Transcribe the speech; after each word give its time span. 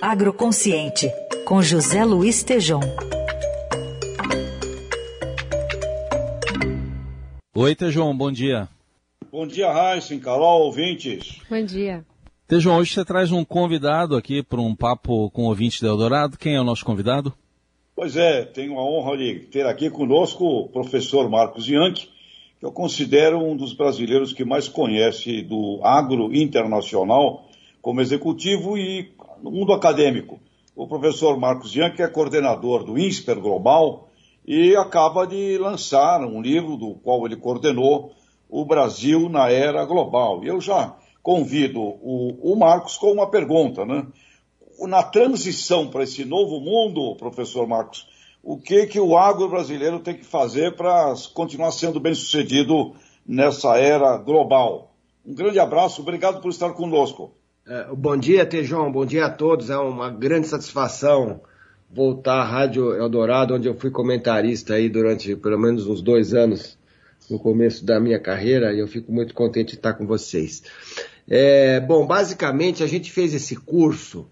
Agroconsciente, 0.00 1.10
com 1.44 1.60
José 1.60 2.04
Luiz 2.04 2.44
Tejom. 2.44 2.78
Oi, 7.52 7.74
Tejom, 7.74 8.16
bom 8.16 8.30
dia. 8.30 8.68
Bom 9.32 9.44
dia, 9.44 9.72
Raíssen, 9.72 10.20
Carol, 10.20 10.66
ouvintes. 10.66 11.40
Bom 11.50 11.64
dia. 11.64 12.04
Tejom, 12.46 12.76
hoje 12.76 12.94
você 12.94 13.04
traz 13.04 13.32
um 13.32 13.44
convidado 13.44 14.16
aqui 14.16 14.40
para 14.40 14.60
um 14.60 14.72
papo 14.72 15.30
com 15.32 15.42
o 15.42 15.48
ouvinte 15.48 15.82
da 15.82 15.88
Eldorado. 15.88 16.38
Quem 16.38 16.54
é 16.54 16.60
o 16.60 16.64
nosso 16.64 16.84
convidado? 16.84 17.34
Pois 17.96 18.16
é, 18.16 18.44
tenho 18.44 18.78
a 18.78 18.84
honra 18.84 19.16
de 19.18 19.40
ter 19.50 19.66
aqui 19.66 19.90
conosco 19.90 20.44
o 20.44 20.68
professor 20.68 21.28
Marcos 21.28 21.68
Yankee, 21.68 22.08
que 22.60 22.64
eu 22.64 22.70
considero 22.70 23.38
um 23.38 23.56
dos 23.56 23.72
brasileiros 23.72 24.32
que 24.32 24.44
mais 24.44 24.68
conhece 24.68 25.42
do 25.42 25.80
agro 25.82 26.32
internacional 26.32 27.48
como 27.82 28.00
executivo 28.00 28.78
e 28.78 29.10
no 29.42 29.50
mundo 29.50 29.72
acadêmico. 29.72 30.40
O 30.74 30.86
professor 30.86 31.38
Marcos 31.38 31.74
Yankee 31.74 32.02
é 32.02 32.08
coordenador 32.08 32.84
do 32.84 32.98
INSPER 32.98 33.40
Global 33.40 34.08
e 34.46 34.76
acaba 34.76 35.26
de 35.26 35.58
lançar 35.58 36.20
um 36.22 36.40
livro 36.40 36.76
do 36.76 36.94
qual 36.94 37.26
ele 37.26 37.36
coordenou 37.36 38.12
o 38.48 38.64
Brasil 38.64 39.28
na 39.28 39.50
Era 39.50 39.84
Global. 39.84 40.44
E 40.44 40.48
eu 40.48 40.60
já 40.60 40.96
convido 41.22 41.80
o, 41.80 42.52
o 42.52 42.56
Marcos 42.56 42.96
com 42.96 43.12
uma 43.12 43.30
pergunta, 43.30 43.84
né? 43.84 44.06
na 44.86 45.02
transição 45.02 45.88
para 45.88 46.04
esse 46.04 46.24
novo 46.24 46.60
mundo, 46.60 47.16
professor 47.16 47.66
Marcos, 47.66 48.06
o 48.42 48.56
que, 48.56 48.86
que 48.86 49.00
o 49.00 49.16
agro 49.16 49.48
brasileiro 49.48 49.98
tem 49.98 50.14
que 50.14 50.24
fazer 50.24 50.76
para 50.76 51.12
continuar 51.34 51.72
sendo 51.72 51.98
bem 51.98 52.14
sucedido 52.14 52.94
nessa 53.26 53.76
era 53.76 54.16
global? 54.16 54.94
Um 55.26 55.34
grande 55.34 55.58
abraço, 55.58 56.00
obrigado 56.00 56.40
por 56.40 56.50
estar 56.50 56.72
conosco. 56.72 57.32
É, 57.70 57.94
bom 57.94 58.16
dia, 58.16 58.46
Tejão, 58.46 58.90
bom 58.90 59.04
dia 59.04 59.26
a 59.26 59.30
todos. 59.30 59.68
É 59.68 59.76
uma 59.76 60.08
grande 60.08 60.48
satisfação 60.48 61.42
voltar 61.90 62.36
à 62.36 62.44
Rádio 62.44 62.94
Eldorado, 62.94 63.54
onde 63.54 63.68
eu 63.68 63.74
fui 63.74 63.90
comentarista 63.90 64.72
aí 64.72 64.88
durante 64.88 65.36
pelo 65.36 65.58
menos 65.58 65.86
uns 65.86 66.00
dois 66.00 66.32
anos 66.32 66.78
no 67.28 67.38
começo 67.38 67.84
da 67.84 68.00
minha 68.00 68.18
carreira, 68.18 68.72
e 68.72 68.78
eu 68.78 68.88
fico 68.88 69.12
muito 69.12 69.34
contente 69.34 69.72
de 69.72 69.74
estar 69.74 69.92
com 69.92 70.06
vocês. 70.06 70.62
É, 71.28 71.78
bom, 71.78 72.06
basicamente 72.06 72.82
a 72.82 72.86
gente 72.86 73.12
fez 73.12 73.34
esse 73.34 73.54
curso 73.54 74.26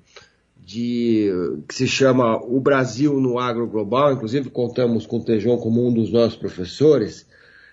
de, 0.56 1.31
que 1.69 1.75
se 1.75 1.87
chama 1.87 2.43
O 2.43 2.59
Brasil 2.59 3.21
no 3.21 3.39
Agro 3.39 3.67
Global, 3.67 4.15
inclusive 4.15 4.48
contamos 4.48 5.05
com 5.05 5.19
o 5.19 5.25
Tejon 5.25 5.59
como 5.59 5.87
um 5.87 5.93
dos 5.93 6.11
nossos 6.11 6.39
professores, 6.39 7.27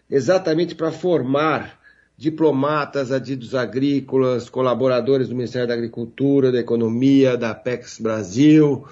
exatamente 0.10 0.76
para 0.76 0.92
formar 0.92 1.82
diplomatas, 2.18 3.12
adidos 3.12 3.56
agrícolas, 3.56 4.50
colaboradores 4.50 5.28
do 5.28 5.36
Ministério 5.36 5.68
da 5.68 5.74
Agricultura, 5.74 6.52
da 6.52 6.60
Economia, 6.60 7.36
da 7.38 7.52
Apex 7.52 8.00
Brasil, 8.00 8.86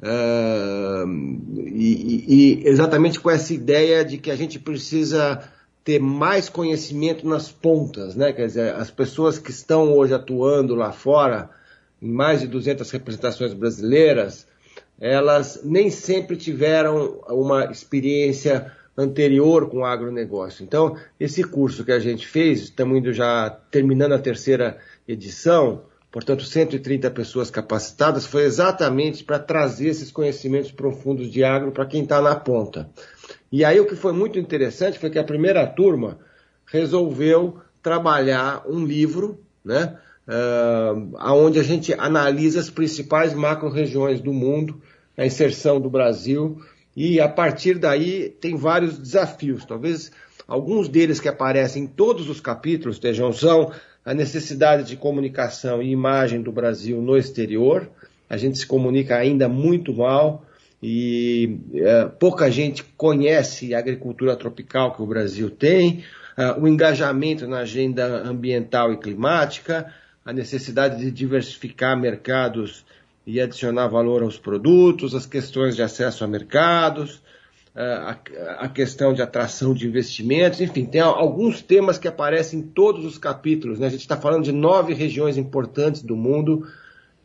uh, 0.00 1.08
e, 1.66 2.24
e 2.62 2.68
exatamente 2.68 3.20
com 3.20 3.30
essa 3.30 3.54
ideia 3.54 4.04
de 4.04 4.18
que 4.18 4.30
a 4.30 4.36
gente 4.36 4.58
precisa 4.58 5.42
ter 5.84 6.00
mais 6.00 6.48
conhecimento 6.48 7.26
nas 7.28 7.50
pontas, 7.50 8.16
né? 8.16 8.32
Quer 8.32 8.46
dizer, 8.46 8.74
as 8.74 8.90
pessoas 8.90 9.38
que 9.38 9.52
estão 9.52 9.92
hoje 9.92 10.12
atuando 10.12 10.74
lá 10.74 10.90
fora, 10.90 11.48
em 12.02 12.10
mais 12.10 12.40
de 12.40 12.48
200 12.48 12.90
representações 12.90 13.54
brasileiras, 13.54 14.48
elas 15.00 15.60
nem 15.62 15.88
sempre 15.88 16.36
tiveram 16.36 17.20
uma 17.28 17.66
experiência 17.66 18.72
anterior 18.96 19.68
com 19.68 19.78
o 19.78 19.84
agronegócio. 19.84 20.64
Então, 20.64 20.96
esse 21.20 21.44
curso 21.44 21.84
que 21.84 21.92
a 21.92 21.98
gente 21.98 22.26
fez, 22.26 22.62
estamos 22.62 22.96
indo 22.98 23.12
já 23.12 23.50
terminando 23.70 24.12
a 24.12 24.18
terceira 24.18 24.78
edição, 25.06 25.82
portanto, 26.10 26.44
130 26.44 27.10
pessoas 27.10 27.50
capacitadas, 27.50 28.26
foi 28.26 28.44
exatamente 28.44 29.22
para 29.22 29.38
trazer 29.38 29.88
esses 29.88 30.10
conhecimentos 30.10 30.72
profundos 30.72 31.30
de 31.30 31.44
agro 31.44 31.72
para 31.72 31.86
quem 31.86 32.02
está 32.04 32.22
na 32.22 32.34
ponta. 32.34 32.88
E 33.52 33.64
aí 33.64 33.78
o 33.78 33.86
que 33.86 33.94
foi 33.94 34.12
muito 34.12 34.38
interessante 34.38 34.98
foi 34.98 35.10
que 35.10 35.18
a 35.18 35.24
primeira 35.24 35.66
turma 35.66 36.18
resolveu 36.64 37.58
trabalhar 37.82 38.64
um 38.66 38.84
livro, 38.84 39.40
né, 39.64 39.96
uh, 40.26 41.16
onde 41.34 41.58
a 41.58 41.62
gente 41.62 41.92
analisa 41.94 42.60
as 42.60 42.70
principais 42.70 43.32
macro-regiões 43.34 44.20
do 44.20 44.32
mundo, 44.32 44.80
a 45.16 45.24
inserção 45.24 45.80
do 45.80 45.88
Brasil, 45.88 46.60
e 46.96 47.20
a 47.20 47.28
partir 47.28 47.78
daí 47.78 48.30
tem 48.40 48.56
vários 48.56 48.98
desafios. 48.98 49.66
Talvez 49.66 50.10
alguns 50.48 50.88
deles 50.88 51.20
que 51.20 51.28
aparecem 51.28 51.84
em 51.84 51.86
todos 51.86 52.30
os 52.30 52.40
capítulos, 52.40 52.98
Tejão, 52.98 53.32
são 53.32 53.70
a 54.02 54.14
necessidade 54.14 54.84
de 54.84 54.96
comunicação 54.96 55.82
e 55.82 55.90
imagem 55.90 56.40
do 56.40 56.50
Brasil 56.50 57.02
no 57.02 57.18
exterior. 57.18 57.86
A 58.30 58.36
gente 58.36 58.56
se 58.56 58.66
comunica 58.66 59.16
ainda 59.16 59.48
muito 59.48 59.92
mal 59.92 60.46
e 60.82 61.58
é, 61.74 62.04
pouca 62.06 62.50
gente 62.50 62.82
conhece 62.96 63.74
a 63.74 63.78
agricultura 63.78 64.36
tropical 64.36 64.94
que 64.94 65.02
o 65.02 65.06
Brasil 65.06 65.50
tem, 65.50 66.04
é, 66.36 66.52
o 66.52 66.66
engajamento 66.66 67.46
na 67.46 67.58
agenda 67.58 68.22
ambiental 68.26 68.92
e 68.92 68.96
climática, 68.96 69.92
a 70.24 70.32
necessidade 70.32 70.98
de 70.98 71.10
diversificar 71.10 71.98
mercados 71.98 72.84
e 73.26 73.40
adicionar 73.40 73.88
valor 73.88 74.22
aos 74.22 74.38
produtos, 74.38 75.14
as 75.14 75.26
questões 75.26 75.74
de 75.74 75.82
acesso 75.82 76.22
a 76.22 76.28
mercados, 76.28 77.20
a, 77.74 78.16
a 78.58 78.68
questão 78.68 79.12
de 79.12 79.20
atração 79.20 79.74
de 79.74 79.86
investimentos, 79.86 80.60
enfim, 80.60 80.86
tem 80.86 81.00
alguns 81.00 81.60
temas 81.60 81.98
que 81.98 82.08
aparecem 82.08 82.60
em 82.60 82.62
todos 82.62 83.04
os 83.04 83.18
capítulos. 83.18 83.78
Né? 83.78 83.88
A 83.88 83.90
gente 83.90 84.00
está 84.00 84.16
falando 84.16 84.44
de 84.44 84.52
nove 84.52 84.94
regiões 84.94 85.36
importantes 85.36 86.00
do 86.02 86.16
mundo 86.16 86.66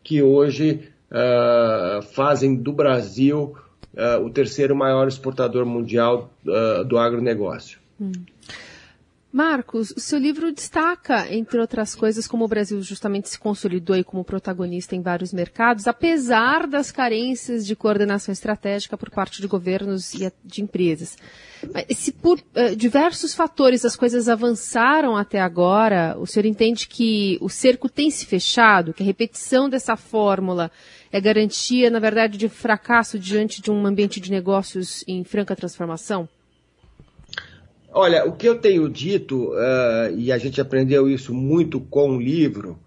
que 0.04 0.22
hoje 0.22 0.90
uh, 1.10 2.02
fazem 2.02 2.56
do 2.56 2.74
Brasil 2.74 3.56
uh, 3.94 4.26
o 4.26 4.30
terceiro 4.30 4.76
maior 4.76 5.08
exportador 5.08 5.66
mundial 5.66 6.34
uh, 6.46 6.84
do 6.84 6.98
agronegócio. 6.98 7.80
Hum. 8.00 8.12
Marcos, 9.32 9.92
o 9.92 10.00
seu 10.00 10.20
livro 10.20 10.52
destaca, 10.52 11.34
entre 11.34 11.58
outras 11.58 11.96
coisas, 11.96 12.28
como 12.28 12.44
o 12.44 12.48
Brasil 12.50 12.82
justamente 12.82 13.30
se 13.30 13.40
consolidou 13.40 13.96
aí 13.96 14.04
como 14.04 14.26
protagonista 14.26 14.94
em 14.94 15.02
vários 15.02 15.32
mercados, 15.32 15.88
apesar 15.88 16.68
das 16.68 16.92
carências 16.92 17.66
de 17.66 17.74
coordenação 17.74 18.34
estratégica 18.34 18.98
por 18.98 19.10
parte 19.10 19.42
de 19.42 19.48
governos 19.48 20.14
e 20.14 20.30
de 20.44 20.62
empresas. 20.62 21.18
Mas 21.74 21.98
se 21.98 22.12
por 22.12 22.40
uh, 22.40 22.76
diversos 22.76 23.34
fatores 23.34 23.86
as 23.86 23.96
coisas 23.96 24.28
avançaram 24.28 25.16
até 25.16 25.40
agora, 25.40 26.18
o 26.20 26.28
senhor 26.28 26.46
entende 26.46 26.88
que 26.88 27.38
o 27.40 27.48
cerco 27.48 27.88
tem 27.88 28.12
se 28.12 28.26
fechado, 28.26 28.94
que 28.94 29.02
a 29.02 29.06
repetição 29.06 29.70
dessa 29.70 29.96
fórmula 29.96 30.70
é 31.10 31.22
garantia, 31.22 31.90
na 31.90 32.00
verdade, 32.00 32.38
de 32.38 32.50
fracasso 32.50 33.18
diante 33.18 33.62
de 33.62 33.72
um 33.72 33.86
ambiente 33.86 34.20
de 34.20 34.30
negócios 34.30 35.06
em 35.08 35.24
franca 35.24 35.56
transformação? 35.56 36.28
Olha, 37.94 38.26
o 38.26 38.32
que 38.32 38.48
eu 38.48 38.58
tenho 38.58 38.88
dito, 38.88 39.50
uh, 39.50 40.18
e 40.18 40.32
a 40.32 40.38
gente 40.38 40.62
aprendeu 40.62 41.10
isso 41.10 41.34
muito 41.34 41.80
com 41.80 42.16
o 42.16 42.22
livro, 42.22 42.80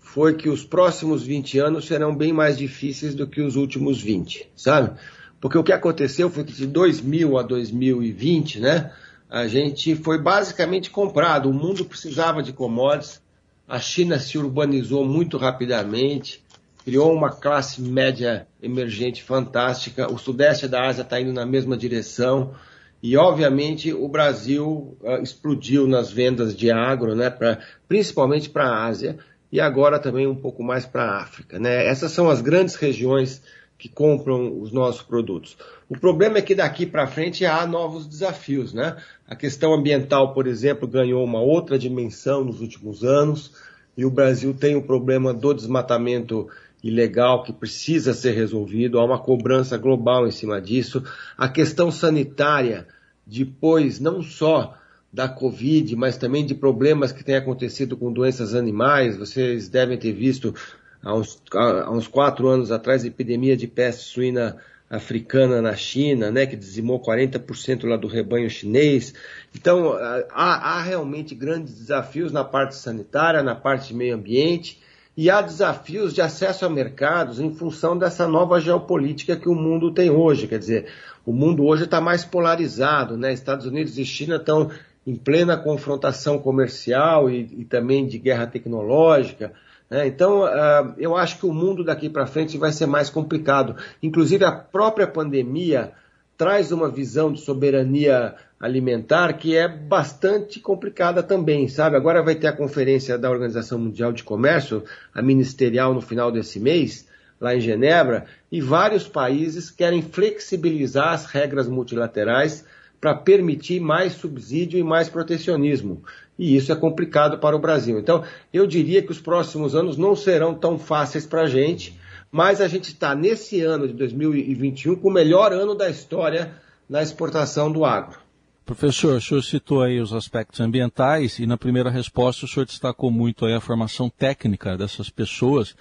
foi 0.00 0.34
que 0.34 0.48
os 0.48 0.64
próximos 0.64 1.22
20 1.22 1.60
anos 1.60 1.86
serão 1.86 2.14
bem 2.14 2.32
mais 2.32 2.58
difíceis 2.58 3.14
do 3.14 3.26
que 3.26 3.40
os 3.40 3.54
últimos 3.54 4.00
20, 4.00 4.50
sabe? 4.56 4.98
Porque 5.40 5.56
o 5.56 5.62
que 5.62 5.72
aconteceu 5.72 6.28
foi 6.28 6.42
que 6.42 6.52
de 6.52 6.66
2000 6.66 7.38
a 7.38 7.42
2020, 7.42 8.58
né, 8.58 8.90
a 9.30 9.46
gente 9.46 9.94
foi 9.94 10.20
basicamente 10.20 10.90
comprado. 10.90 11.48
O 11.48 11.54
mundo 11.54 11.84
precisava 11.84 12.42
de 12.42 12.52
commodities, 12.52 13.22
a 13.68 13.78
China 13.78 14.18
se 14.18 14.38
urbanizou 14.38 15.04
muito 15.04 15.36
rapidamente, 15.36 16.42
criou 16.84 17.12
uma 17.12 17.30
classe 17.30 17.80
média 17.80 18.48
emergente 18.60 19.22
fantástica, 19.22 20.10
o 20.10 20.18
sudeste 20.18 20.66
da 20.66 20.88
Ásia 20.88 21.02
está 21.02 21.20
indo 21.20 21.32
na 21.32 21.46
mesma 21.46 21.76
direção. 21.76 22.54
E, 23.02 23.16
obviamente, 23.16 23.92
o 23.92 24.08
Brasil 24.08 24.96
uh, 25.00 25.22
explodiu 25.22 25.86
nas 25.86 26.10
vendas 26.10 26.56
de 26.56 26.70
agro, 26.70 27.14
né, 27.14 27.30
pra, 27.30 27.58
principalmente 27.86 28.50
para 28.50 28.64
a 28.64 28.86
Ásia 28.86 29.18
e 29.50 29.60
agora 29.60 29.98
também 29.98 30.26
um 30.26 30.34
pouco 30.34 30.62
mais 30.62 30.84
para 30.84 31.04
a 31.04 31.22
África. 31.22 31.58
Né? 31.58 31.86
Essas 31.86 32.12
são 32.12 32.28
as 32.28 32.40
grandes 32.40 32.74
regiões 32.74 33.42
que 33.78 33.88
compram 33.88 34.60
os 34.60 34.72
nossos 34.72 35.02
produtos. 35.02 35.56
O 35.88 35.96
problema 35.96 36.38
é 36.38 36.42
que 36.42 36.54
daqui 36.54 36.84
para 36.84 37.06
frente 37.06 37.46
há 37.46 37.64
novos 37.66 38.06
desafios. 38.06 38.74
Né? 38.74 38.96
A 39.26 39.36
questão 39.36 39.72
ambiental, 39.72 40.34
por 40.34 40.46
exemplo, 40.46 40.88
ganhou 40.88 41.24
uma 41.24 41.40
outra 41.40 41.78
dimensão 41.78 42.44
nos 42.44 42.60
últimos 42.60 43.04
anos 43.04 43.52
e 43.96 44.04
o 44.04 44.10
Brasil 44.10 44.52
tem 44.52 44.76
o 44.76 44.82
problema 44.82 45.32
do 45.32 45.54
desmatamento 45.54 46.48
ilegal 46.82 47.42
que 47.42 47.52
precisa 47.52 48.14
ser 48.14 48.32
resolvido, 48.32 48.98
há 48.98 49.04
uma 49.04 49.18
cobrança 49.18 49.76
global 49.76 50.26
em 50.26 50.30
cima 50.30 50.60
disso. 50.60 51.02
A 51.36 51.48
questão 51.48 51.90
sanitária, 51.90 52.86
depois 53.26 53.98
não 53.98 54.22
só 54.22 54.74
da 55.12 55.28
Covid, 55.28 55.96
mas 55.96 56.16
também 56.16 56.44
de 56.44 56.54
problemas 56.54 57.12
que 57.12 57.24
têm 57.24 57.36
acontecido 57.36 57.96
com 57.96 58.12
doenças 58.12 58.54
animais. 58.54 59.16
Vocês 59.16 59.68
devem 59.68 59.98
ter 59.98 60.12
visto 60.12 60.54
há 61.02 61.14
uns, 61.14 61.42
há 61.52 61.90
uns 61.90 62.06
quatro 62.06 62.46
anos 62.46 62.70
atrás 62.70 63.04
a 63.04 63.08
epidemia 63.08 63.56
de 63.56 63.66
peste 63.66 64.04
suína 64.04 64.56
africana 64.90 65.60
na 65.60 65.76
China, 65.76 66.30
né, 66.30 66.46
que 66.46 66.56
dizimou 66.56 66.98
40% 67.02 67.86
lá 67.86 67.96
do 67.96 68.06
rebanho 68.06 68.48
chinês. 68.48 69.12
Então, 69.54 69.92
há, 70.30 70.78
há 70.78 70.82
realmente 70.82 71.34
grandes 71.34 71.74
desafios 71.74 72.32
na 72.32 72.42
parte 72.42 72.74
sanitária, 72.74 73.42
na 73.42 73.54
parte 73.54 73.88
de 73.88 73.94
meio 73.94 74.14
ambiente 74.14 74.78
e 75.18 75.28
há 75.28 75.42
desafios 75.42 76.14
de 76.14 76.22
acesso 76.22 76.64
a 76.64 76.70
mercados 76.70 77.40
em 77.40 77.52
função 77.52 77.98
dessa 77.98 78.28
nova 78.28 78.60
geopolítica 78.60 79.34
que 79.34 79.48
o 79.48 79.54
mundo 79.54 79.92
tem 79.92 80.08
hoje. 80.08 80.46
Quer 80.46 80.60
dizer, 80.60 80.86
o 81.26 81.32
mundo 81.32 81.66
hoje 81.66 81.86
está 81.86 82.00
mais 82.00 82.24
polarizado, 82.24 83.16
né? 83.16 83.32
Estados 83.32 83.66
Unidos 83.66 83.98
e 83.98 84.04
China 84.04 84.36
estão 84.36 84.70
em 85.04 85.16
plena 85.16 85.56
confrontação 85.56 86.38
comercial 86.38 87.28
e, 87.28 87.40
e 87.58 87.64
também 87.64 88.06
de 88.06 88.16
guerra 88.16 88.46
tecnológica. 88.46 89.52
Né? 89.90 90.06
Então, 90.06 90.42
uh, 90.42 90.94
eu 90.96 91.16
acho 91.16 91.38
que 91.38 91.46
o 91.46 91.52
mundo 91.52 91.82
daqui 91.82 92.08
para 92.08 92.24
frente 92.24 92.56
vai 92.56 92.70
ser 92.70 92.86
mais 92.86 93.10
complicado. 93.10 93.74
Inclusive, 94.00 94.44
a 94.44 94.52
própria 94.52 95.08
pandemia 95.08 95.94
traz 96.36 96.70
uma 96.70 96.88
visão 96.88 97.32
de 97.32 97.40
soberania 97.40 98.36
alimentar 98.60 99.34
que 99.34 99.56
é 99.56 99.68
bastante 99.68 100.58
complicada 100.58 101.22
também, 101.22 101.68
sabe? 101.68 101.96
Agora 101.96 102.22
vai 102.22 102.34
ter 102.34 102.48
a 102.48 102.52
conferência 102.52 103.16
da 103.16 103.30
Organização 103.30 103.78
Mundial 103.78 104.12
de 104.12 104.24
Comércio, 104.24 104.82
a 105.14 105.22
ministerial 105.22 105.94
no 105.94 106.00
final 106.00 106.32
desse 106.32 106.58
mês, 106.58 107.06
lá 107.40 107.54
em 107.54 107.60
Genebra, 107.60 108.26
e 108.50 108.60
vários 108.60 109.06
países 109.06 109.70
querem 109.70 110.02
flexibilizar 110.02 111.12
as 111.12 111.26
regras 111.26 111.68
multilaterais 111.68 112.64
para 113.00 113.14
permitir 113.14 113.80
mais 113.80 114.14
subsídio 114.14 114.78
e 114.78 114.82
mais 114.82 115.08
protecionismo. 115.08 116.02
E 116.36 116.56
isso 116.56 116.72
é 116.72 116.76
complicado 116.76 117.38
para 117.38 117.54
o 117.54 117.60
Brasil. 117.60 117.98
Então, 117.98 118.24
eu 118.52 118.66
diria 118.66 119.02
que 119.02 119.12
os 119.12 119.20
próximos 119.20 119.76
anos 119.76 119.96
não 119.96 120.16
serão 120.16 120.52
tão 120.52 120.78
fáceis 120.78 121.24
para 121.24 121.42
a 121.42 121.48
gente, 121.48 121.98
mas 122.30 122.60
a 122.60 122.66
gente 122.66 122.88
está 122.88 123.14
nesse 123.14 123.60
ano 123.60 123.86
de 123.86 123.94
2021 123.94 124.96
com 124.96 125.08
o 125.08 125.12
melhor 125.12 125.52
ano 125.52 125.76
da 125.76 125.88
história 125.88 126.52
na 126.88 127.02
exportação 127.02 127.70
do 127.70 127.84
agro. 127.84 128.27
Professor, 128.68 129.16
o 129.16 129.20
senhor 129.22 129.42
citou 129.42 129.80
aí 129.80 129.98
os 129.98 130.12
aspectos 130.12 130.60
ambientais 130.60 131.38
e 131.38 131.46
na 131.46 131.56
primeira 131.56 131.88
resposta 131.88 132.44
o 132.44 132.48
senhor 132.48 132.66
destacou 132.66 133.10
muito 133.10 133.46
aí 133.46 133.54
a 133.54 133.62
formação 133.62 134.10
técnica 134.10 134.76
dessas 134.76 135.08
pessoas 135.08 135.74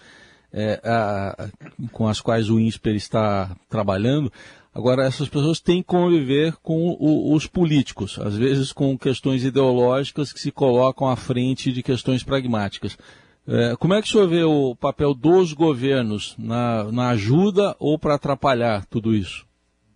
é, 0.53 0.79
a, 0.85 1.49
com 1.91 2.07
as 2.07 2.21
quais 2.21 2.49
o 2.49 2.57
INSPER 2.57 2.95
está 2.95 3.53
trabalhando. 3.67 4.31
Agora, 4.73 5.03
essas 5.03 5.27
pessoas 5.27 5.59
têm 5.59 5.81
que 5.81 5.89
conviver 5.89 6.55
com 6.63 6.95
o, 6.97 7.35
os 7.35 7.45
políticos, 7.45 8.17
às 8.19 8.37
vezes 8.37 8.71
com 8.71 8.97
questões 8.97 9.43
ideológicas 9.43 10.31
que 10.31 10.39
se 10.39 10.49
colocam 10.49 11.09
à 11.09 11.17
frente 11.17 11.73
de 11.73 11.83
questões 11.83 12.23
pragmáticas. 12.23 12.97
É, 13.45 13.75
como 13.75 13.95
é 13.95 14.01
que 14.01 14.07
o 14.07 14.11
senhor 14.13 14.29
vê 14.29 14.43
o 14.43 14.73
papel 14.77 15.13
dos 15.13 15.51
governos 15.51 16.35
na, 16.37 16.85
na 16.89 17.09
ajuda 17.09 17.75
ou 17.79 17.99
para 17.99 18.15
atrapalhar 18.15 18.85
tudo 18.85 19.13
isso? 19.13 19.46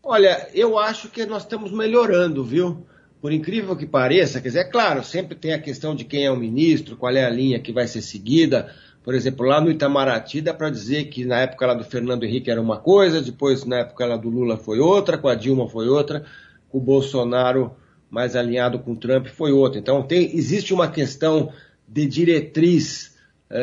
Olha, 0.04 0.50
eu 0.54 0.80
acho 0.80 1.10
que 1.10 1.26
nós 1.26 1.44
estamos 1.44 1.72
melhorando, 1.72 2.44
viu? 2.44 2.86
Por 3.22 3.32
incrível 3.32 3.76
que 3.76 3.86
pareça, 3.86 4.42
quer 4.42 4.48
dizer, 4.48 4.60
é 4.62 4.64
claro, 4.64 5.04
sempre 5.04 5.36
tem 5.36 5.54
a 5.54 5.60
questão 5.60 5.96
de 5.96 6.04
quem 6.04 6.26
é 6.26 6.32
o 6.32 6.36
ministro, 6.36 6.98
qual 6.98 7.16
é 7.16 7.24
a 7.24 7.30
linha 7.30 7.60
que 7.60 7.72
vai 7.72 7.88
ser 7.88 8.02
seguida. 8.02 8.74
Por 9.04 9.14
exemplo, 9.14 9.46
lá 9.46 9.62
no 9.62 9.70
Itamaraty 9.70 10.42
dá 10.42 10.56
para 10.56 10.72
dizer 10.72 11.06
que 11.06 11.24
na 11.24 11.42
época 11.42 11.68
lá 11.68 11.76
do 11.76 11.84
Fernando 11.84 12.24
Henrique 12.24 12.50
era 12.50 12.60
uma 12.60 12.80
coisa, 12.80 13.22
depois 13.22 13.64
na 13.64 13.78
época 13.78 14.06
lá 14.06 14.18
do 14.18 14.28
Lula 14.28 14.58
foi 14.58 14.80
outra, 14.80 15.20
com 15.20 15.28
a 15.28 15.36
Dilma 15.36 15.70
foi 15.70 15.88
outra, 15.88 16.26
com 16.70 16.80
o 16.80 16.82
Bolsonaro 16.82 17.76
mais 18.10 18.36
alinhado 18.36 18.80
com 18.80 18.94
o 18.94 18.98
Trump 18.98 19.28
foi 19.28 19.52
outra. 19.52 19.80
Então 19.80 20.02
tem, 20.02 20.36
existe 20.36 20.74
uma 20.74 20.90
questão 20.90 21.54
de 21.88 22.08
diretriz 22.08 23.16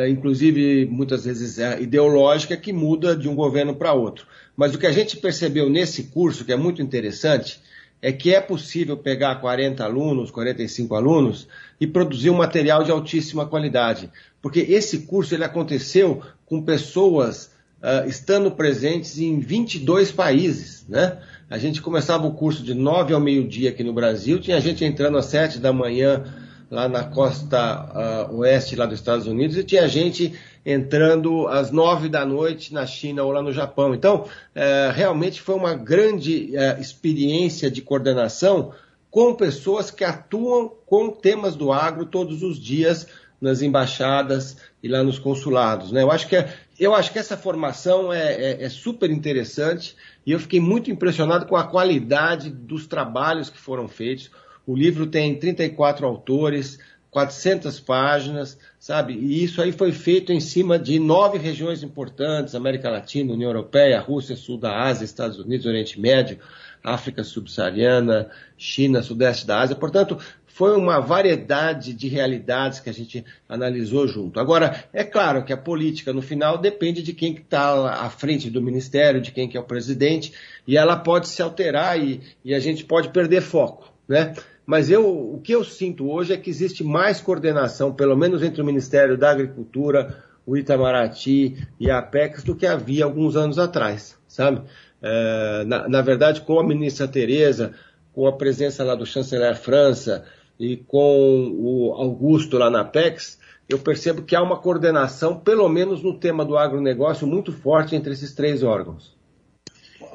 inclusive 0.09 0.85
muitas 0.85 1.25
vezes 1.25 1.57
é, 1.57 1.81
ideológica, 1.81 2.55
que 2.55 2.71
muda 2.71 3.15
de 3.15 3.27
um 3.27 3.35
governo 3.35 3.75
para 3.75 3.93
outro. 3.93 4.27
Mas 4.55 4.75
o 4.75 4.77
que 4.77 4.85
a 4.85 4.91
gente 4.91 5.17
percebeu 5.17 5.69
nesse 5.69 6.03
curso, 6.03 6.45
que 6.45 6.51
é 6.51 6.55
muito 6.55 6.81
interessante, 6.81 7.59
é 8.01 8.11
que 8.11 8.33
é 8.33 8.39
possível 8.39 8.95
pegar 8.95 9.35
40 9.35 9.83
alunos, 9.83 10.31
45 10.31 10.95
alunos 10.95 11.47
e 11.79 11.87
produzir 11.87 12.29
um 12.29 12.37
material 12.37 12.83
de 12.83 12.91
altíssima 12.91 13.45
qualidade. 13.45 14.09
Porque 14.41 14.59
esse 14.59 14.99
curso 14.99 15.35
ele 15.35 15.43
aconteceu 15.43 16.21
com 16.45 16.61
pessoas 16.61 17.51
uh, 17.81 18.07
estando 18.07 18.51
presentes 18.51 19.17
em 19.17 19.39
22 19.39 20.11
países. 20.11 20.85
Né? 20.87 21.17
A 21.49 21.57
gente 21.57 21.81
começava 21.81 22.25
o 22.25 22.33
curso 22.33 22.63
de 22.63 22.73
9 22.73 23.13
ao 23.13 23.19
meio-dia 23.19 23.69
aqui 23.69 23.83
no 23.83 23.93
Brasil, 23.93 24.39
tinha 24.39 24.61
gente 24.61 24.85
entrando 24.85 25.17
às 25.17 25.25
7 25.25 25.59
da 25.59 25.73
manhã 25.73 26.23
lá 26.69 26.87
na 26.87 27.03
costa 27.03 28.27
uh, 28.29 28.35
oeste 28.37 28.75
lá 28.75 28.85
dos 28.85 28.99
Estados 28.99 29.25
Unidos 29.25 29.57
e 29.57 29.63
tinha 29.63 29.87
gente 29.87 30.33
entrando 30.65 31.47
às 31.47 31.71
nove 31.71 32.09
da 32.09 32.25
noite 32.25 32.73
na 32.73 32.85
China 32.85 33.23
ou 33.23 33.31
lá 33.31 33.41
no 33.41 33.51
Japão. 33.51 33.95
Então, 33.95 34.25
uh, 34.25 34.91
realmente 34.93 35.41
foi 35.41 35.55
uma 35.55 35.73
grande 35.73 36.51
uh, 36.53 36.79
experiência 36.79 37.71
de 37.71 37.81
coordenação 37.81 38.71
com 39.09 39.33
pessoas 39.33 39.89
que 39.89 40.03
atuam 40.03 40.71
com 40.85 41.09
temas 41.09 41.55
do 41.55 41.71
agro 41.71 42.05
todos 42.05 42.43
os 42.43 42.59
dias 42.59 43.07
nas 43.41 43.61
embaixadas 43.61 44.57
e 44.83 44.87
lá 44.87 45.03
nos 45.03 45.17
consulados. 45.17 45.91
Né? 45.91 46.03
Eu, 46.03 46.11
acho 46.11 46.27
que 46.27 46.35
é, 46.35 46.53
eu 46.79 46.93
acho 46.93 47.11
que 47.11 47.17
essa 47.17 47.37
formação 47.37 48.11
é, 48.13 48.33
é, 48.33 48.63
é 48.63 48.69
super 48.69 49.09
interessante 49.09 49.95
e 50.25 50.31
eu 50.31 50.39
fiquei 50.39 50.59
muito 50.59 50.91
impressionado 50.91 51.45
com 51.45 51.55
a 51.55 51.63
qualidade 51.63 52.49
dos 52.49 52.85
trabalhos 52.85 53.49
que 53.49 53.57
foram 53.57 53.87
feitos 53.87 54.29
o 54.69 54.75
livro 54.75 55.07
tem 55.07 55.33
34 55.33 56.05
autores, 56.05 56.77
400 57.09 57.79
páginas, 57.79 58.55
sabe? 58.79 59.13
E 59.13 59.43
isso 59.43 59.63
aí 59.63 59.71
foi 59.71 59.91
feito 59.91 60.31
em 60.31 60.39
cima 60.39 60.77
de 60.77 60.99
nove 60.99 61.39
regiões 61.39 61.81
importantes: 61.81 62.53
América 62.53 62.87
Latina, 62.87 63.33
União 63.33 63.49
Europeia, 63.49 63.99
Rússia, 63.99 64.35
Sul 64.35 64.59
da 64.59 64.83
Ásia, 64.83 65.05
Estados 65.05 65.39
Unidos, 65.39 65.65
Oriente 65.65 65.99
Médio, 65.99 66.37
África 66.83 67.23
Subsaariana, 67.23 68.29
China, 68.55 69.01
Sudeste 69.01 69.47
da 69.47 69.59
Ásia. 69.59 69.75
Portanto, 69.75 70.19
foi 70.45 70.77
uma 70.77 70.99
variedade 70.99 71.91
de 71.91 72.07
realidades 72.07 72.79
que 72.79 72.91
a 72.91 72.93
gente 72.93 73.25
analisou 73.47 74.07
junto. 74.07 74.39
Agora, 74.39 74.83
é 74.93 75.03
claro 75.03 75.43
que 75.43 75.53
a 75.53 75.57
política, 75.57 76.13
no 76.13 76.21
final, 76.21 76.59
depende 76.59 77.01
de 77.01 77.13
quem 77.13 77.33
está 77.33 78.03
à 78.05 78.09
frente 78.11 78.51
do 78.51 78.61
ministério, 78.61 79.19
de 79.19 79.31
quem 79.31 79.49
que 79.49 79.57
é 79.57 79.59
o 79.59 79.63
presidente, 79.63 80.31
e 80.67 80.77
ela 80.77 80.95
pode 80.95 81.27
se 81.27 81.41
alterar 81.41 81.99
e, 81.99 82.21
e 82.45 82.53
a 82.53 82.59
gente 82.59 82.85
pode 82.85 83.09
perder 83.09 83.41
foco, 83.41 83.91
né? 84.07 84.35
Mas 84.69 84.87
eu, 84.91 85.33
o 85.33 85.41
que 85.41 85.51
eu 85.51 85.63
sinto 85.63 86.07
hoje 86.11 86.31
é 86.31 86.37
que 86.37 86.47
existe 86.47 86.83
mais 86.83 87.19
coordenação, 87.19 87.91
pelo 87.91 88.15
menos 88.15 88.43
entre 88.43 88.61
o 88.61 88.65
Ministério 88.65 89.17
da 89.17 89.31
Agricultura, 89.31 90.23
o 90.45 90.55
Itamaraty 90.55 91.67
e 91.79 91.89
a 91.89 91.97
Apex 91.97 92.43
do 92.43 92.55
que 92.55 92.67
havia 92.67 93.03
alguns 93.03 93.35
anos 93.35 93.57
atrás, 93.57 94.15
sabe? 94.27 94.61
É, 95.01 95.63
na, 95.65 95.89
na, 95.89 96.01
verdade, 96.03 96.41
com 96.41 96.59
a 96.59 96.63
ministra 96.63 97.07
Tereza, 97.07 97.73
com 98.13 98.27
a 98.27 98.31
presença 98.31 98.83
lá 98.83 98.93
do 98.93 99.07
chanceler 99.07 99.57
França 99.57 100.23
e 100.59 100.77
com 100.77 101.51
o 101.57 101.91
Augusto 101.93 102.59
lá 102.59 102.69
na 102.69 102.81
Apex, 102.81 103.39
eu 103.67 103.79
percebo 103.79 104.21
que 104.21 104.35
há 104.35 104.43
uma 104.43 104.57
coordenação, 104.57 105.35
pelo 105.39 105.67
menos 105.67 106.03
no 106.03 106.19
tema 106.19 106.45
do 106.45 106.55
agronegócio, 106.55 107.25
muito 107.25 107.51
forte 107.51 107.95
entre 107.95 108.13
esses 108.13 108.35
três 108.35 108.61
órgãos. 108.61 109.17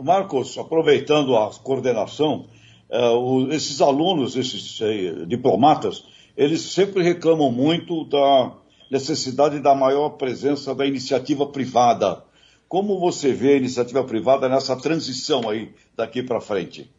Marcos, 0.01 0.57
aproveitando 0.57 1.37
a 1.37 1.51
coordenação, 1.61 2.47
Uh, 2.91 3.51
esses 3.53 3.81
alunos, 3.81 4.37
esses 4.37 4.81
uh, 4.81 5.27
diplomatas, 5.27 6.05
eles 6.37 6.61
sempre 6.61 7.03
reclamam 7.03 7.51
muito 7.51 8.05
da 8.05 8.53
necessidade 8.91 9.59
da 9.61 9.75
maior 9.75 10.11
presença 10.11 10.75
da 10.75 10.87
iniciativa 10.87 11.47
privada. 11.47 12.23
Como 12.69 12.99
você 12.99 13.33
vê 13.33 13.55
a 13.55 13.57
iniciativa 13.57 14.05
privada 14.05 14.49
nessa 14.49 14.77
transição 14.77 15.49
aí 15.49 15.73
daqui 15.97 16.23
para 16.23 16.41
frente? 16.41 16.91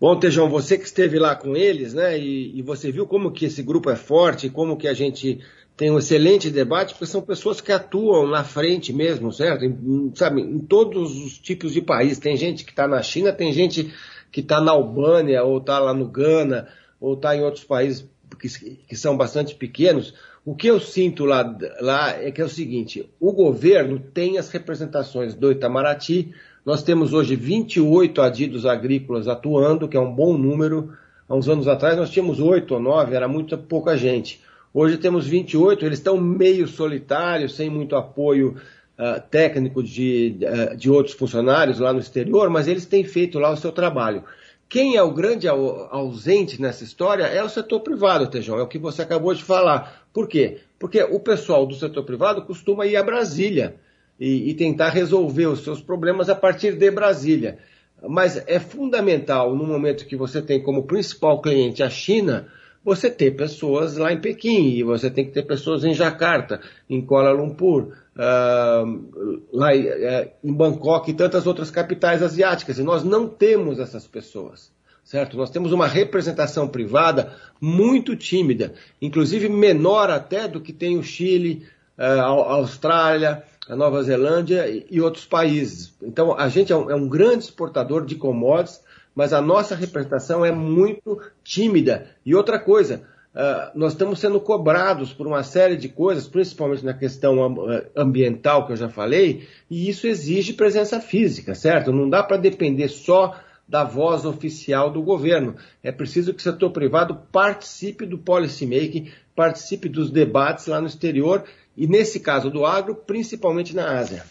Bom, 0.00 0.18
Tejão, 0.18 0.48
você 0.48 0.78
que 0.78 0.84
esteve 0.84 1.18
lá 1.18 1.34
com 1.36 1.54
eles, 1.54 1.92
né, 1.92 2.18
e, 2.18 2.58
e, 2.58 2.62
você 2.62 2.90
viu 2.90 3.06
como 3.06 3.30
que 3.30 3.44
esse 3.44 3.62
grupo 3.62 3.90
é 3.90 3.96
forte, 3.96 4.48
como 4.48 4.78
que 4.78 4.88
a 4.88 4.94
gente 4.94 5.40
tem 5.76 5.90
um 5.90 5.98
excelente 5.98 6.50
debate, 6.50 6.94
porque 6.94 7.06
são 7.06 7.20
pessoas 7.20 7.60
que 7.60 7.70
atuam 7.70 8.26
na 8.26 8.42
frente 8.42 8.92
mesmo, 8.94 9.30
certo? 9.32 9.64
Em, 9.64 10.12
sabe, 10.14 10.40
em 10.40 10.58
todos 10.58 11.16
os 11.16 11.38
tipos 11.38 11.72
de 11.72 11.82
países. 11.82 12.18
Tem 12.18 12.36
gente 12.36 12.64
que 12.64 12.70
está 12.70 12.88
na 12.88 13.02
China, 13.02 13.32
tem 13.32 13.52
gente 13.52 13.92
que 14.30 14.40
está 14.40 14.60
na 14.60 14.72
Albânia, 14.72 15.42
ou 15.42 15.58
está 15.58 15.78
lá 15.78 15.92
no 15.92 16.06
Ghana, 16.06 16.68
ou 17.00 17.14
está 17.14 17.36
em 17.36 17.42
outros 17.42 17.64
países 17.64 18.08
que, 18.38 18.48
que, 18.88 18.96
são 18.96 19.16
bastante 19.16 19.54
pequenos, 19.54 20.14
o 20.44 20.54
que 20.54 20.68
eu 20.68 20.80
sinto 20.80 21.24
lá, 21.24 21.56
lá 21.80 22.10
é 22.10 22.30
que 22.30 22.40
é 22.40 22.44
o 22.44 22.48
seguinte: 22.48 23.08
o 23.18 23.32
governo 23.32 23.98
tem 23.98 24.38
as 24.38 24.50
representações 24.50 25.34
do 25.34 25.50
Itamaraty. 25.50 26.32
Nós 26.64 26.82
temos 26.82 27.12
hoje 27.12 27.36
28 27.36 28.20
adidos 28.20 28.66
agrícolas 28.66 29.28
atuando, 29.28 29.88
que 29.88 29.96
é 29.96 30.00
um 30.00 30.14
bom 30.14 30.36
número. 30.36 30.92
Há 31.28 31.34
uns 31.34 31.48
anos 31.48 31.68
atrás 31.68 31.96
nós 31.96 32.10
tínhamos 32.10 32.40
8 32.40 32.74
ou 32.74 32.80
9, 32.80 33.14
era 33.14 33.28
muito 33.28 33.56
pouca 33.56 33.96
gente. 33.96 34.40
Hoje 34.72 34.98
temos 34.98 35.26
28, 35.26 35.84
eles 35.84 35.98
estão 35.98 36.16
meio 36.16 36.66
solitários, 36.68 37.56
sem 37.56 37.68
muito 37.68 37.96
apoio 37.96 38.56
uh, 39.00 39.20
técnico 39.30 39.82
de, 39.82 40.36
uh, 40.42 40.76
de 40.76 40.90
outros 40.90 41.14
funcionários 41.14 41.78
lá 41.78 41.92
no 41.92 42.00
exterior, 42.00 42.50
mas 42.50 42.68
eles 42.68 42.84
têm 42.84 43.02
feito 43.02 43.38
lá 43.38 43.50
o 43.50 43.56
seu 43.56 43.72
trabalho. 43.72 44.22
Quem 44.68 44.94
é 44.94 45.02
o 45.02 45.10
grande 45.10 45.48
ausente 45.48 46.62
nessa 46.62 46.84
história 46.84 47.24
é 47.24 47.42
o 47.42 47.48
setor 47.48 47.80
privado, 47.80 48.28
Tejão, 48.28 48.56
é 48.56 48.62
o 48.62 48.68
que 48.68 48.78
você 48.78 49.02
acabou 49.02 49.34
de 49.34 49.42
falar. 49.42 50.06
Por 50.12 50.28
quê? 50.28 50.58
Porque 50.78 51.02
o 51.02 51.18
pessoal 51.18 51.66
do 51.66 51.74
setor 51.74 52.04
privado 52.04 52.42
costuma 52.42 52.86
ir 52.86 52.94
a 52.96 53.02
Brasília 53.02 53.74
e, 54.18 54.50
e 54.50 54.54
tentar 54.54 54.90
resolver 54.90 55.46
os 55.46 55.64
seus 55.64 55.80
problemas 55.80 56.28
a 56.28 56.36
partir 56.36 56.76
de 56.76 56.88
Brasília. 56.88 57.58
Mas 58.00 58.42
é 58.46 58.60
fundamental, 58.60 59.56
no 59.56 59.64
momento 59.64 60.06
que 60.06 60.14
você 60.14 60.40
tem 60.40 60.62
como 60.62 60.84
principal 60.84 61.40
cliente 61.40 61.82
a 61.82 61.90
China, 61.90 62.46
você 62.84 63.10
ter 63.10 63.32
pessoas 63.32 63.96
lá 63.96 64.12
em 64.12 64.20
Pequim, 64.20 64.70
e 64.70 64.82
você 64.82 65.10
tem 65.10 65.24
que 65.24 65.32
ter 65.32 65.42
pessoas 65.42 65.84
em 65.84 65.92
Jacarta, 65.92 66.60
em 66.88 67.04
Kuala 67.04 67.30
Lumpur, 67.30 67.92
uh, 68.20 69.42
lá 69.52 69.68
uh, 69.72 70.30
em 70.44 70.52
Bangkok 70.52 71.10
e 71.10 71.14
tantas 71.14 71.46
outras 71.46 71.70
capitais 71.70 72.22
asiáticas. 72.22 72.78
E 72.78 72.82
nós 72.82 73.02
não 73.02 73.26
temos 73.26 73.78
essas 73.78 74.06
pessoas. 74.06 74.70
Certo? 75.02 75.36
Nós 75.36 75.50
temos 75.50 75.72
uma 75.72 75.88
representação 75.88 76.68
privada 76.68 77.34
muito 77.60 78.14
tímida, 78.14 78.74
inclusive 79.02 79.48
menor 79.48 80.08
até 80.08 80.46
do 80.46 80.60
que 80.60 80.72
tem 80.72 80.98
o 80.98 81.02
Chile, 81.02 81.66
uh, 81.98 82.02
a 82.02 82.52
Austrália, 82.54 83.42
a 83.68 83.74
Nova 83.74 84.02
Zelândia 84.02 84.66
e 84.88 85.00
outros 85.00 85.24
países. 85.24 85.94
Então, 86.02 86.38
a 86.38 86.48
gente 86.48 86.72
é 86.72 86.76
um, 86.76 86.90
é 86.90 86.94
um 86.94 87.08
grande 87.08 87.44
exportador 87.44 88.04
de 88.04 88.14
commodities, 88.14 88.80
mas 89.14 89.32
a 89.32 89.40
nossa 89.40 89.74
representação 89.74 90.44
é 90.44 90.52
muito 90.52 91.20
tímida. 91.42 92.06
E 92.24 92.34
outra 92.34 92.58
coisa, 92.58 93.02
uh, 93.34 93.78
nós 93.78 93.92
estamos 93.92 94.20
sendo 94.20 94.40
cobrados 94.40 95.12
por 95.12 95.26
uma 95.26 95.42
série 95.42 95.76
de 95.76 95.88
coisas, 95.88 96.28
principalmente 96.28 96.84
na 96.84 96.94
questão 96.94 97.42
ah, 97.68 97.84
ambiental 97.96 98.66
que 98.66 98.72
eu 98.72 98.76
já 98.76 98.88
falei, 98.88 99.48
e 99.70 99.88
isso 99.88 100.06
exige 100.06 100.52
presença 100.52 101.00
física, 101.00 101.54
certo? 101.54 101.92
Não 101.92 102.08
dá 102.08 102.22
para 102.22 102.36
depender 102.36 102.88
só 102.88 103.38
da 103.70 103.84
voz 103.84 104.24
oficial 104.24 104.90
do 104.90 105.00
governo. 105.00 105.54
É 105.80 105.92
preciso 105.92 106.34
que 106.34 106.40
o 106.40 106.42
setor 106.42 106.70
privado 106.70 107.14
participe 107.30 108.04
do 108.04 108.18
policy 108.18 108.66
making, 108.66 109.12
participe 109.34 109.88
dos 109.88 110.10
debates 110.10 110.66
lá 110.66 110.80
no 110.80 110.88
exterior 110.88 111.44
e, 111.76 111.86
nesse 111.86 112.18
caso 112.18 112.50
do 112.50 112.66
agro, 112.66 112.96
principalmente 112.96 113.74
na 113.74 113.98
Ásia. 113.98 114.24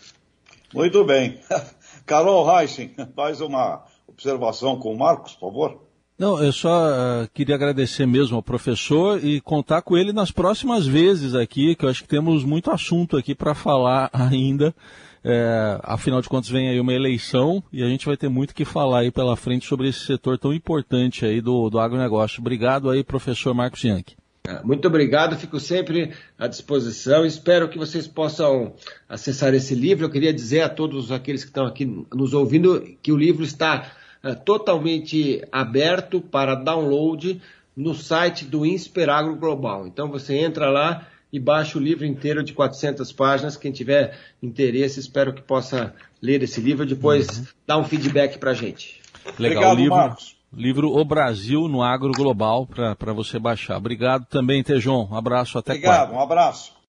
Muito 0.73 1.05
bem. 1.05 1.39
Carol 2.05 2.59
Heissen, 2.59 2.93
faz 3.15 3.39
uma 3.39 3.85
observação 4.07 4.77
com 4.77 4.93
o 4.93 4.97
Marcos, 4.97 5.33
por 5.33 5.51
favor? 5.51 5.88
Não, 6.19 6.43
eu 6.43 6.51
só 6.51 6.89
uh, 6.89 7.29
queria 7.33 7.55
agradecer 7.55 8.05
mesmo 8.05 8.35
ao 8.35 8.43
professor 8.43 9.23
e 9.23 9.39
contar 9.39 9.81
com 9.81 9.95
ele 9.95 10.11
nas 10.11 10.31
próximas 10.31 10.85
vezes 10.85 11.33
aqui, 11.33 11.75
que 11.75 11.85
eu 11.85 11.89
acho 11.89 12.03
que 12.03 12.09
temos 12.09 12.43
muito 12.43 12.69
assunto 12.69 13.15
aqui 13.15 13.33
para 13.33 13.55
falar 13.55 14.09
ainda. 14.11 14.75
É, 15.23 15.79
afinal 15.81 16.21
de 16.21 16.27
contas, 16.27 16.49
vem 16.49 16.67
aí 16.67 16.79
uma 16.79 16.93
eleição 16.93 17.63
e 17.71 17.81
a 17.81 17.87
gente 17.87 18.05
vai 18.05 18.17
ter 18.17 18.27
muito 18.27 18.53
que 18.53 18.65
falar 18.65 18.99
aí 18.99 19.11
pela 19.11 19.37
frente 19.37 19.65
sobre 19.65 19.87
esse 19.87 19.99
setor 19.99 20.37
tão 20.37 20.53
importante 20.53 21.25
aí 21.25 21.39
do, 21.39 21.69
do 21.69 21.79
agronegócio. 21.79 22.41
Obrigado 22.41 22.89
aí, 22.89 23.01
professor 23.01 23.53
Marcos 23.53 23.81
Yankee. 23.85 24.17
É, 24.45 24.61
muito 24.61 24.89
obrigado, 24.89 25.37
fico 25.37 25.57
sempre 25.57 26.11
à 26.37 26.47
disposição. 26.47 27.25
Espero 27.25 27.69
que 27.69 27.77
vocês 27.77 28.07
possam 28.07 28.73
acessar 29.07 29.53
esse 29.53 29.73
livro. 29.73 30.05
Eu 30.05 30.09
queria 30.09 30.33
dizer 30.33 30.63
a 30.63 30.69
todos 30.69 31.13
aqueles 31.13 31.45
que 31.45 31.49
estão 31.49 31.65
aqui 31.65 31.85
nos 32.13 32.33
ouvindo 32.33 32.81
que 33.01 33.11
o 33.13 33.17
livro 33.17 33.43
está 33.43 33.89
é, 34.23 34.33
totalmente 34.33 35.43
aberto 35.51 36.21
para 36.21 36.55
download 36.55 37.41
no 37.75 37.95
site 37.95 38.45
do 38.45 38.65
Insperagro 38.65 39.35
Global. 39.35 39.87
Então 39.87 40.09
você 40.09 40.37
entra 40.37 40.69
lá 40.69 41.07
e 41.31 41.39
baixa 41.39 41.77
o 41.77 41.81
livro 41.81 42.05
inteiro 42.05 42.43
de 42.43 42.53
400 42.53 43.11
páginas. 43.13 43.55
Quem 43.55 43.71
tiver 43.71 44.17
interesse, 44.41 44.99
espero 44.99 45.33
que 45.33 45.41
possa 45.41 45.93
ler 46.21 46.43
esse 46.43 46.59
livro 46.59 46.83
e 46.83 46.87
depois 46.87 47.27
uhum. 47.27 47.45
dar 47.65 47.77
um 47.77 47.83
feedback 47.83 48.37
para 48.37 48.51
a 48.51 48.53
gente. 48.53 49.01
Legal, 49.37 49.71
Obrigado, 49.71 49.77
livro, 49.77 49.95
Marcos. 49.95 50.35
livro 50.51 50.89
O 50.89 51.05
Brasil 51.05 51.67
no 51.67 51.81
Agro 51.81 52.11
Global 52.11 52.67
para 52.67 53.13
você 53.13 53.39
baixar. 53.39 53.77
Obrigado 53.77 54.25
também, 54.25 54.63
Tejon. 54.63 55.07
Um 55.11 55.15
abraço, 55.15 55.57
até 55.57 55.73
Obrigado, 55.73 56.09
quarta. 56.09 56.15
um 56.15 56.19
abraço. 56.19 56.78